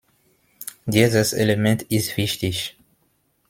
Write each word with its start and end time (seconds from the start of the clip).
Dieses 0.87 1.31
Element 1.31 1.83
ist 1.83 2.17
wichtig. 2.17 2.75